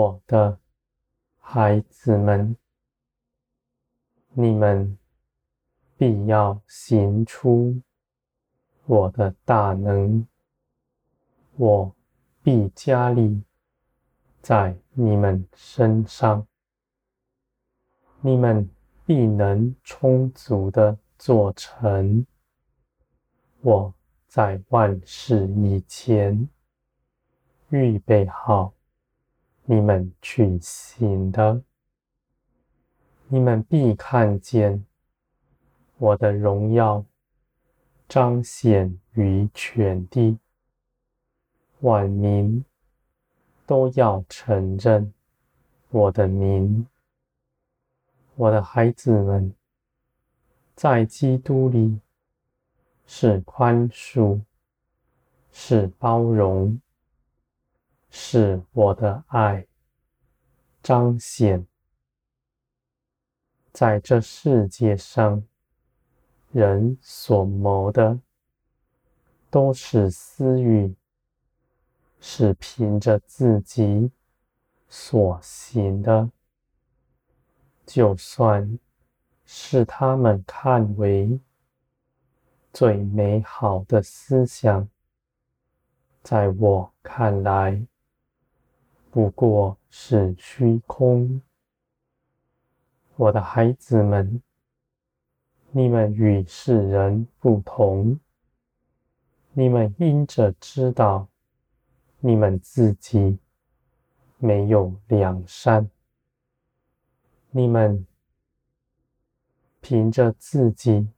[0.00, 0.58] 我的
[1.36, 2.56] 孩子们，
[4.32, 4.96] 你们
[5.98, 7.82] 必要行出
[8.86, 10.26] 我的大能，
[11.56, 11.94] 我
[12.42, 13.42] 必加力
[14.40, 16.46] 在你们身上，
[18.22, 18.70] 你们
[19.04, 22.26] 必能充足的做成
[23.60, 23.92] 我
[24.26, 26.48] 在万事以前
[27.68, 28.72] 预备好。
[29.64, 31.62] 你们去行的，
[33.28, 34.84] 你们必看见
[35.98, 37.04] 我的荣耀
[38.08, 40.38] 彰显于全地，
[41.80, 42.64] 万民
[43.64, 45.14] 都要承认
[45.90, 46.86] 我的名。
[48.34, 49.54] 我的孩子们，
[50.74, 52.00] 在基督里
[53.06, 54.40] 是宽恕，
[55.52, 56.80] 是包容。
[58.10, 59.66] 是我的爱
[60.82, 61.66] 彰显，
[63.72, 65.42] 在这世界上，
[66.50, 68.18] 人所谋的
[69.48, 70.94] 都是私欲，
[72.20, 74.10] 是凭着自己
[74.88, 76.30] 所行的，
[77.86, 78.78] 就算
[79.44, 81.38] 是他们看为
[82.72, 84.88] 最美好的思想，
[86.22, 87.86] 在我看来，
[89.10, 91.42] 不过是虚空。
[93.16, 94.40] 我的孩子们，
[95.72, 98.20] 你们与世人不同。
[99.52, 101.28] 你们因着知道
[102.20, 103.40] 你们自己
[104.38, 105.90] 没有良善，
[107.50, 108.06] 你们
[109.80, 111.08] 凭着自己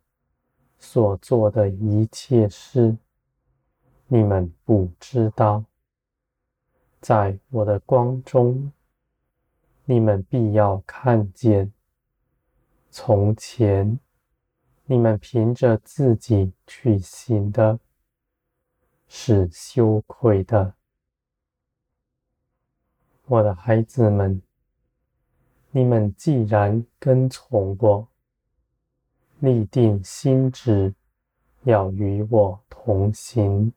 [0.79, 2.97] 所做的一切事，
[4.07, 5.63] 你们不知道。
[7.03, 8.71] 在我的光中，
[9.85, 11.73] 你们必要看见，
[12.93, 13.99] 从前
[14.85, 17.81] 你们凭着自己去行的，
[19.09, 20.75] 是羞愧的。
[23.27, 24.41] 我的孩子们，
[25.73, 28.07] 你们既然跟从我，
[29.41, 30.95] 立定心志，
[31.65, 33.73] 要与我同行，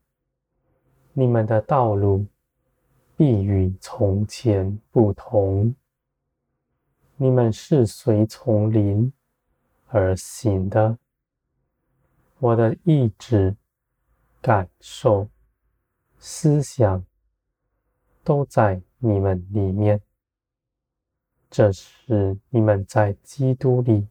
[1.14, 2.28] 你们的道路。
[3.18, 5.74] 必与从前不同。
[7.16, 9.14] 你们是随从灵
[9.88, 10.98] 而行的，
[12.40, 13.56] 我的意志、
[14.42, 15.30] 感受、
[16.20, 17.06] 思想
[18.22, 20.02] 都在你们里面。
[21.50, 24.10] 这是你们在基督里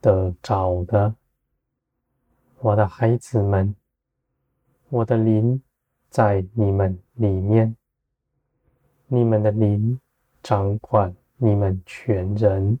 [0.00, 1.16] 得着的，
[2.60, 3.74] 我的孩子们，
[4.88, 5.60] 我的灵。
[6.12, 7.74] 在你们里面，
[9.06, 9.98] 你们的灵
[10.42, 12.78] 掌管你们全人。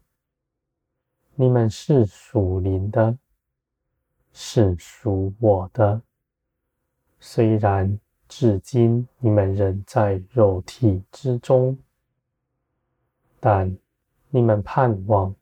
[1.34, 3.16] 你们是属灵的，
[4.34, 6.02] 是属我的。
[7.20, 7.98] 虽然
[8.28, 11.78] 至今你们仍在肉体之中，
[13.40, 13.74] 但
[14.28, 15.34] 你们盼望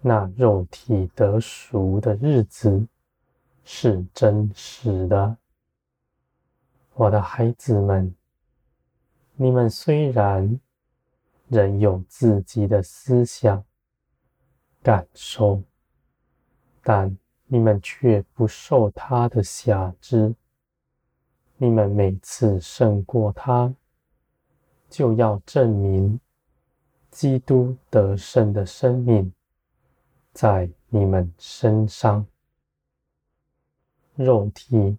[0.00, 2.86] 那肉体得赎的日子
[3.64, 5.36] 是真实的。
[6.94, 8.14] 我的孩子们，
[9.34, 10.60] 你们虽然
[11.48, 13.64] 仍有自己的思想、
[14.82, 15.62] 感受，
[16.82, 17.16] 但
[17.46, 20.34] 你们却不受他的辖制。
[21.56, 23.74] 你们每次胜过他，
[24.90, 26.20] 就要证明
[27.10, 29.32] 基督得胜的生命
[30.32, 32.26] 在你们身上。
[34.14, 34.98] 肉体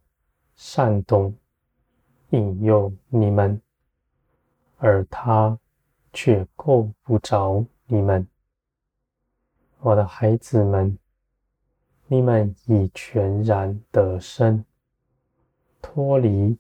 [0.56, 1.36] 善动。
[2.34, 3.62] 引诱你们，
[4.80, 5.60] 而他
[6.12, 8.28] 却够不着你们。
[9.82, 10.98] 我的孩子们，
[12.08, 14.66] 你们已全然得胜，
[15.80, 16.58] 脱离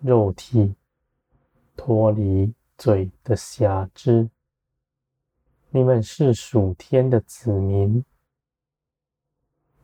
[0.00, 0.72] 肉体，
[1.76, 4.30] 脱离嘴的辖制。
[5.70, 8.04] 你们是属天的子民，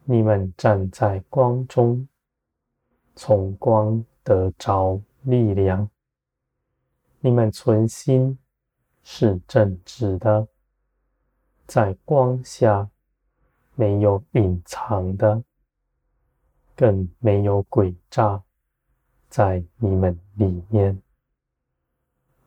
[0.05, 2.06] 你们站在光中，
[3.17, 5.90] 从光得着力量，
[7.20, 8.38] 你们存心
[9.02, 10.48] 是正直的，
[11.66, 12.88] 在光下
[13.75, 15.44] 没有隐藏的，
[16.75, 18.42] 更没有诡诈
[19.28, 20.98] 在你们里面。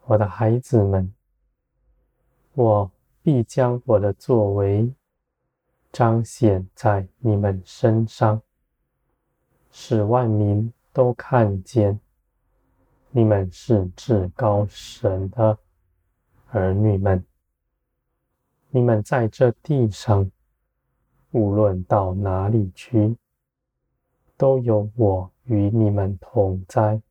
[0.05, 1.13] 我的孩子们，
[2.55, 2.91] 我
[3.21, 4.91] 必将我的作为
[5.91, 8.41] 彰显在你们身上，
[9.69, 11.99] 使万民都看见。
[13.13, 15.57] 你们是至高神的
[16.51, 17.25] 儿女们，
[18.69, 20.31] 你们在这地上，
[21.31, 23.17] 无论到哪里去，
[24.37, 27.01] 都有我与你们同在。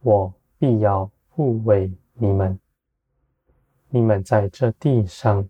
[0.00, 2.58] 我必要护卫你们，
[3.88, 5.48] 你们在这地上，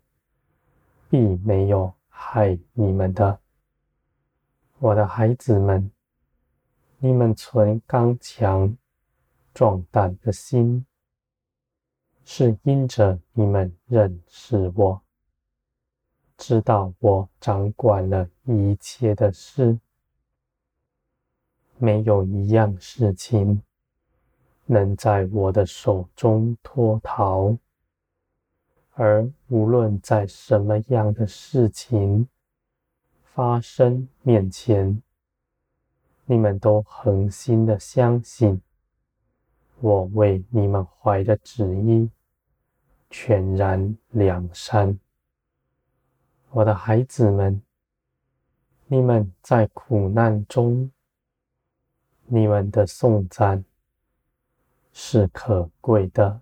[1.09, 3.39] 必没有害你们的。
[4.77, 5.91] 我的孩子们，
[7.03, 8.77] 你们存刚强、
[9.55, 10.85] 壮胆的心，
[12.23, 15.01] 是因着你们认识我，
[16.37, 19.79] 知道我掌管了一切的事，
[21.79, 23.63] 没有一样事情
[24.67, 27.57] 能在我的手中脱逃，
[28.91, 32.29] 而无论在什么样的事情，
[33.23, 35.01] 发生面前，
[36.25, 38.61] 你们都恒心的相信，
[39.79, 42.09] 我为你们怀的旨意
[43.09, 44.97] 全然良善。
[46.51, 47.61] 我的孩子们，
[48.87, 50.91] 你们在苦难中，
[52.25, 53.63] 你们的颂赞
[54.93, 56.41] 是可贵的，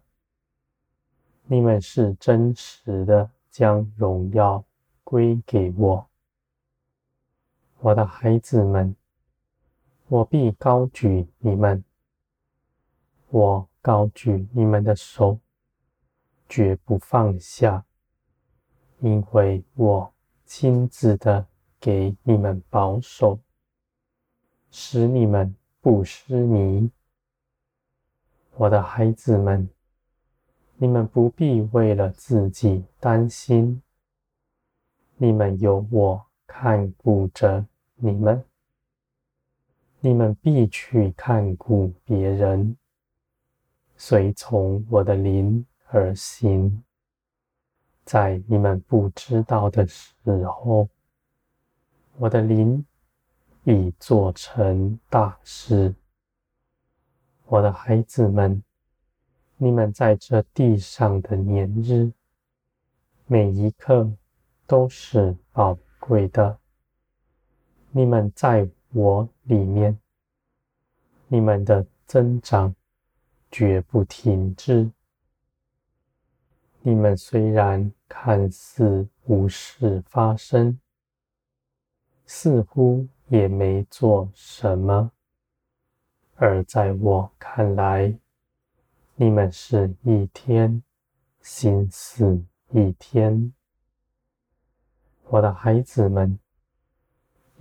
[1.46, 4.64] 你们是真实的，将荣耀
[5.04, 6.08] 归给我。
[7.80, 8.96] 我的孩子们，
[10.10, 11.84] 我必高举你们，
[13.30, 15.40] 我高举你们的手，
[16.48, 17.86] 绝不放下，
[19.02, 20.12] 因为我
[20.46, 21.46] 亲自的
[21.80, 23.40] 给你们保守，
[24.72, 26.90] 使你们不失迷。
[28.56, 29.70] 我的孩子们，
[30.78, 33.82] 你们不必为了自己担心，
[35.18, 36.26] 你们有我。
[36.52, 37.64] 看顾着
[37.96, 38.44] 你们，
[40.02, 42.78] 你们必去看顾别人，
[43.98, 46.84] 随从我的灵而行。
[48.06, 50.14] 在你们不知道的时
[50.46, 50.88] 候，
[52.18, 52.86] 我的灵
[53.66, 55.94] 已做成大事。
[57.48, 58.64] 我的孩子们，
[59.58, 62.10] 你们在这地上的年日，
[63.26, 64.10] 每一刻
[64.66, 66.58] 都是宝贵的，
[67.92, 69.98] 你们在我里面，
[71.28, 72.74] 你们的增长
[73.52, 74.90] 绝不停滞。
[76.82, 80.80] 你们虽然看似无事发生，
[82.26, 85.12] 似乎也没做什么，
[86.36, 88.18] 而在我看来，
[89.16, 90.82] 你们是一天
[91.42, 93.54] 心思一天。
[95.26, 96.40] 我的孩子们，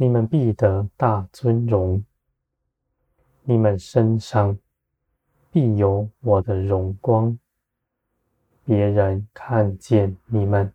[0.00, 2.04] 你们必得大尊荣，
[3.42, 4.56] 你们身上
[5.50, 7.36] 必有我的荣光。
[8.64, 10.72] 别人看见你们，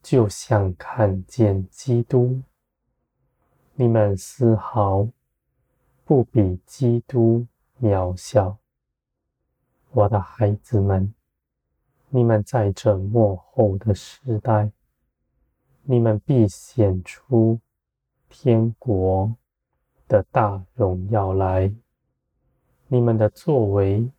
[0.00, 2.40] 就像看见基督。
[3.74, 5.08] 你们丝毫
[6.04, 7.48] 不比基督
[7.82, 8.58] 渺小。
[9.90, 11.12] 我的孩子们，
[12.10, 14.70] 你们在这末后的时代。
[15.82, 17.58] 你们必显出
[18.28, 19.34] 天国
[20.06, 21.72] 的大荣耀来，
[22.86, 24.10] 你们的作为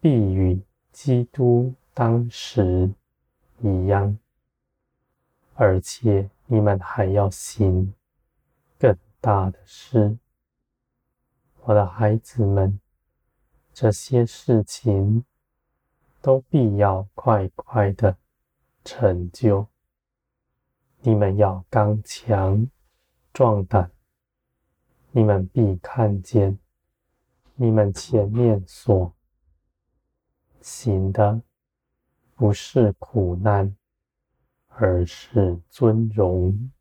[0.00, 0.60] 必与
[0.92, 2.92] 基督当时
[3.60, 4.18] 一样，
[5.54, 7.94] 而且你们还要行
[8.78, 10.16] 更大的事。
[11.62, 12.80] 我的孩子们，
[13.72, 15.24] 这些事情
[16.22, 18.16] 都必要快快的
[18.84, 19.66] 成就。
[21.00, 22.68] 你们要刚强
[23.38, 23.88] 壮胆，
[25.12, 26.58] 你们必看见
[27.54, 29.14] 你们前面所
[30.60, 31.40] 行的
[32.34, 33.76] 不是苦难，
[34.66, 36.72] 而是尊荣。